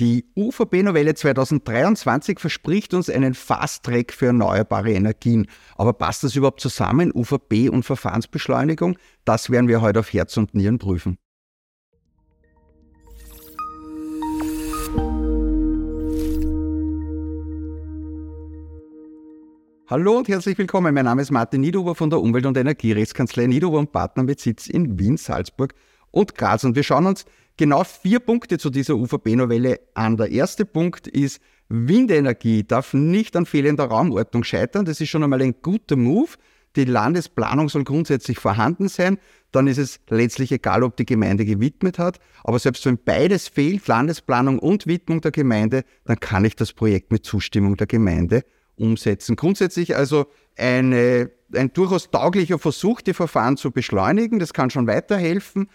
Die 0.00 0.24
UVP-Novelle 0.34 1.14
2023 1.14 2.40
verspricht 2.40 2.94
uns 2.94 3.08
einen 3.08 3.32
Fast-Track 3.32 4.12
für 4.12 4.26
erneuerbare 4.26 4.92
Energien. 4.92 5.46
Aber 5.76 5.92
passt 5.92 6.24
das 6.24 6.34
überhaupt 6.34 6.60
zusammen, 6.60 7.12
UVP 7.14 7.68
und 7.68 7.84
Verfahrensbeschleunigung? 7.84 8.98
Das 9.24 9.50
werden 9.50 9.68
wir 9.68 9.82
heute 9.82 10.00
auf 10.00 10.12
Herz 10.12 10.36
und 10.36 10.52
Nieren 10.52 10.78
prüfen. 10.78 11.16
Hallo 19.86 20.18
und 20.18 20.26
herzlich 20.26 20.58
willkommen. 20.58 20.92
Mein 20.92 21.04
Name 21.04 21.22
ist 21.22 21.30
Martin 21.30 21.60
Niederhuber 21.60 21.94
von 21.94 22.10
der 22.10 22.20
Umwelt- 22.20 22.46
und 22.46 22.56
Energierechtskanzlei 22.56 23.46
Niederhuber 23.46 23.78
und 23.78 23.92
Partner 23.92 24.24
mit 24.24 24.40
Sitz 24.40 24.66
in 24.66 24.98
Wien, 24.98 25.18
Salzburg 25.18 25.72
und 26.10 26.34
Graz. 26.34 26.64
Und 26.64 26.74
wir 26.74 26.82
schauen 26.82 27.06
uns 27.06 27.26
genau 27.56 27.84
vier 27.84 28.20
Punkte 28.20 28.58
zu 28.58 28.70
dieser 28.70 28.94
UVP-Novelle 28.94 29.80
an. 29.94 30.16
Der 30.16 30.30
erste 30.30 30.64
Punkt 30.64 31.06
ist, 31.06 31.40
Windenergie 31.68 32.64
darf 32.64 32.94
nicht 32.94 33.36
an 33.36 33.46
fehlender 33.46 33.84
Raumordnung 33.84 34.44
scheitern. 34.44 34.84
Das 34.84 35.00
ist 35.00 35.08
schon 35.08 35.22
einmal 35.22 35.42
ein 35.42 35.54
guter 35.62 35.96
Move. 35.96 36.30
Die 36.76 36.84
Landesplanung 36.84 37.68
soll 37.68 37.84
grundsätzlich 37.84 38.38
vorhanden 38.38 38.88
sein. 38.88 39.18
Dann 39.52 39.68
ist 39.68 39.78
es 39.78 40.00
letztlich 40.08 40.50
egal, 40.50 40.82
ob 40.82 40.96
die 40.96 41.06
Gemeinde 41.06 41.44
gewidmet 41.44 41.98
hat. 41.98 42.18
Aber 42.42 42.58
selbst 42.58 42.84
wenn 42.86 42.98
beides 42.98 43.48
fehlt, 43.48 43.86
Landesplanung 43.86 44.58
und 44.58 44.86
Widmung 44.86 45.20
der 45.20 45.30
Gemeinde, 45.30 45.84
dann 46.04 46.18
kann 46.18 46.44
ich 46.44 46.56
das 46.56 46.72
Projekt 46.72 47.12
mit 47.12 47.24
Zustimmung 47.24 47.76
der 47.76 47.86
Gemeinde 47.86 48.44
umsetzen. 48.76 49.36
Grundsätzlich 49.36 49.94
also 49.94 50.26
eine, 50.56 51.30
ein 51.54 51.72
durchaus 51.72 52.10
tauglicher 52.10 52.58
Versuch, 52.58 53.00
die 53.00 53.14
Verfahren 53.14 53.56
zu 53.56 53.70
beschleunigen. 53.70 54.40
Das 54.40 54.52
kann 54.52 54.70
schon 54.70 54.88
weiterhelfen 54.88 55.68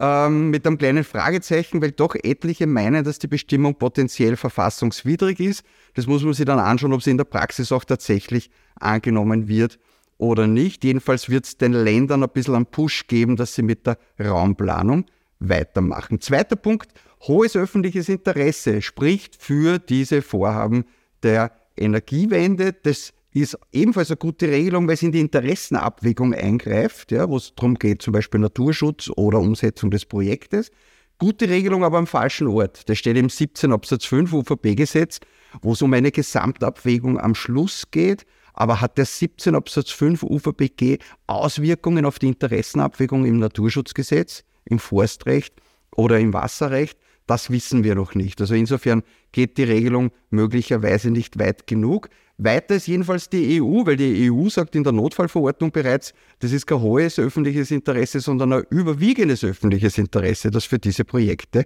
ähm, 0.00 0.50
mit 0.50 0.66
einem 0.66 0.78
kleinen 0.78 1.04
Fragezeichen, 1.04 1.80
weil 1.80 1.92
doch 1.92 2.14
etliche 2.14 2.66
meinen, 2.66 3.04
dass 3.04 3.18
die 3.18 3.28
Bestimmung 3.28 3.76
potenziell 3.76 4.36
verfassungswidrig 4.36 5.40
ist. 5.40 5.64
Das 5.94 6.06
muss 6.06 6.22
man 6.22 6.34
sich 6.34 6.44
dann 6.44 6.58
anschauen, 6.58 6.92
ob 6.92 7.02
sie 7.02 7.10
in 7.10 7.16
der 7.16 7.24
Praxis 7.24 7.72
auch 7.72 7.84
tatsächlich 7.84 8.50
angenommen 8.76 9.48
wird 9.48 9.78
oder 10.18 10.46
nicht. 10.46 10.84
Jedenfalls 10.84 11.28
wird 11.30 11.46
es 11.46 11.56
den 11.58 11.72
Ländern 11.72 12.22
ein 12.22 12.30
bisschen 12.30 12.54
einen 12.54 12.66
Push 12.66 13.06
geben, 13.06 13.36
dass 13.36 13.54
sie 13.54 13.62
mit 13.62 13.86
der 13.86 13.98
Raumplanung 14.20 15.06
weitermachen. 15.38 16.20
Zweiter 16.20 16.56
Punkt, 16.56 16.92
hohes 17.22 17.56
öffentliches 17.56 18.08
Interesse 18.08 18.82
spricht 18.82 19.40
für 19.40 19.78
diese 19.78 20.22
Vorhaben 20.22 20.84
der 21.22 21.52
Energiewende. 21.76 22.72
Das 22.72 23.12
ist 23.42 23.58
ebenfalls 23.72 24.10
eine 24.10 24.16
gute 24.16 24.48
Regelung, 24.48 24.86
weil 24.86 24.94
es 24.94 25.02
in 25.02 25.12
die 25.12 25.20
Interessenabwägung 25.20 26.32
eingreift, 26.32 27.12
ja, 27.12 27.28
wo 27.28 27.36
es 27.36 27.54
darum 27.54 27.74
geht, 27.74 28.02
zum 28.02 28.12
Beispiel 28.12 28.40
Naturschutz 28.40 29.10
oder 29.16 29.40
Umsetzung 29.40 29.90
des 29.90 30.06
Projektes. 30.06 30.70
Gute 31.18 31.48
Regelung, 31.48 31.84
aber 31.84 31.98
am 31.98 32.06
falschen 32.06 32.46
Ort. 32.46 32.88
Das 32.88 32.98
steht 32.98 33.16
im 33.16 33.28
17 33.28 33.72
Absatz 33.72 34.04
5 34.04 34.32
UVP-Gesetz, 34.32 35.20
wo 35.62 35.72
es 35.72 35.82
um 35.82 35.92
eine 35.92 36.12
Gesamtabwägung 36.12 37.18
am 37.18 37.34
Schluss 37.34 37.90
geht. 37.90 38.26
Aber 38.52 38.80
hat 38.80 38.96
der 38.96 39.04
17 39.04 39.54
Absatz 39.54 39.90
5 39.90 40.22
UVPG 40.22 40.98
Auswirkungen 41.26 42.06
auf 42.06 42.18
die 42.18 42.28
Interessenabwägung 42.28 43.26
im 43.26 43.38
Naturschutzgesetz, 43.38 44.44
im 44.64 44.78
Forstrecht 44.78 45.54
oder 45.94 46.18
im 46.18 46.32
Wasserrecht? 46.32 46.98
Das 47.26 47.50
wissen 47.50 47.84
wir 47.84 47.94
noch 47.94 48.14
nicht. 48.14 48.40
Also 48.40 48.54
insofern 48.54 49.02
geht 49.32 49.58
die 49.58 49.64
Regelung 49.64 50.10
möglicherweise 50.30 51.10
nicht 51.10 51.38
weit 51.38 51.66
genug. 51.66 52.08
Weiter 52.38 52.74
ist 52.74 52.86
jedenfalls 52.86 53.30
die 53.30 53.62
EU, 53.62 53.86
weil 53.86 53.96
die 53.96 54.30
EU 54.30 54.48
sagt 54.48 54.76
in 54.76 54.84
der 54.84 54.92
Notfallverordnung 54.92 55.70
bereits, 55.70 56.12
das 56.40 56.52
ist 56.52 56.66
kein 56.66 56.80
hohes 56.80 57.18
öffentliches 57.18 57.70
Interesse, 57.70 58.20
sondern 58.20 58.52
ein 58.52 58.64
überwiegendes 58.68 59.42
öffentliches 59.42 59.96
Interesse, 59.96 60.50
das 60.50 60.64
für 60.66 60.78
diese 60.78 61.04
Projekte 61.04 61.64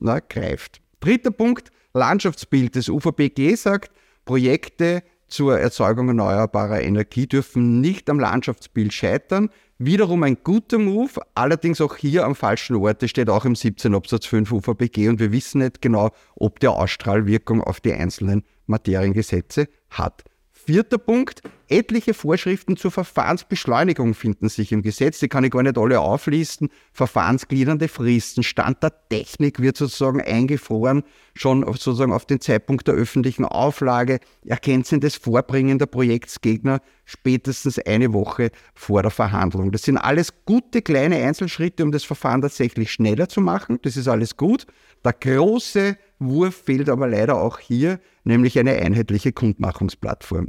na, 0.00 0.18
greift. 0.18 0.80
Dritter 0.98 1.30
Punkt, 1.30 1.70
Landschaftsbild. 1.94 2.74
Das 2.74 2.88
UVPG 2.88 3.54
sagt, 3.54 3.92
Projekte 4.24 5.02
zur 5.28 5.58
Erzeugung 5.58 6.08
erneuerbarer 6.08 6.82
Energie 6.82 7.26
dürfen 7.26 7.80
nicht 7.80 8.10
am 8.10 8.20
Landschaftsbild 8.20 8.92
scheitern. 8.92 9.50
Wiederum 9.78 10.22
ein 10.24 10.38
guter 10.44 10.78
Move, 10.78 11.20
allerdings 11.34 11.80
auch 11.80 11.96
hier 11.96 12.24
am 12.24 12.34
falschen 12.34 12.76
Ort. 12.76 13.02
Das 13.02 13.10
steht 13.10 13.30
auch 13.30 13.44
im 13.44 13.54
17 13.54 13.94
Absatz 13.94 14.26
5 14.26 14.52
UVPG 14.52 15.08
und 15.08 15.20
wir 15.20 15.32
wissen 15.32 15.60
nicht 15.60 15.80
genau, 15.80 16.10
ob 16.36 16.60
der 16.60 16.72
Ausstrahlwirkung 16.72 17.62
auf 17.62 17.80
die 17.80 17.92
einzelnen 17.92 18.44
Materiengesetze 18.72 19.68
hat. 19.90 20.24
Vierter 20.64 20.98
Punkt, 20.98 21.42
etliche 21.66 22.14
Vorschriften 22.14 22.76
zur 22.76 22.92
Verfahrensbeschleunigung 22.92 24.14
finden 24.14 24.48
sich 24.48 24.70
im 24.70 24.82
Gesetz. 24.82 25.18
Die 25.18 25.26
kann 25.26 25.42
ich 25.42 25.50
gar 25.50 25.64
nicht 25.64 25.76
alle 25.76 25.98
auflisten. 25.98 26.68
Verfahrensgliedernde 26.92 27.88
Fristen, 27.88 28.44
Stand 28.44 28.80
der 28.80 28.92
Technik 29.08 29.60
wird 29.60 29.76
sozusagen 29.76 30.20
eingefroren, 30.20 31.02
schon 31.34 31.64
sozusagen 31.64 32.12
auf 32.12 32.26
den 32.26 32.40
Zeitpunkt 32.40 32.86
der 32.86 32.94
öffentlichen 32.94 33.44
Auflage. 33.44 34.20
Ergänzendes 34.46 35.16
Vorbringen 35.16 35.80
der 35.80 35.86
Projektsgegner 35.86 36.80
spätestens 37.06 37.80
eine 37.80 38.12
Woche 38.12 38.52
vor 38.72 39.02
der 39.02 39.10
Verhandlung. 39.10 39.72
Das 39.72 39.82
sind 39.82 39.98
alles 39.98 40.32
gute 40.44 40.80
kleine 40.80 41.16
Einzelschritte, 41.16 41.82
um 41.82 41.90
das 41.90 42.04
Verfahren 42.04 42.40
tatsächlich 42.40 42.92
schneller 42.92 43.28
zu 43.28 43.40
machen. 43.40 43.80
Das 43.82 43.96
ist 43.96 44.06
alles 44.06 44.36
gut. 44.36 44.66
Der 45.04 45.12
große 45.12 45.96
Wurf 46.24 46.54
fehlt 46.54 46.88
aber 46.88 47.06
leider 47.06 47.40
auch 47.40 47.58
hier, 47.58 48.00
nämlich 48.24 48.58
eine 48.58 48.72
einheitliche 48.72 49.32
Kundmachungsplattform. 49.32 50.48